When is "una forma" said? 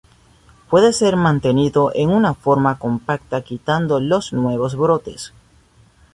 2.09-2.79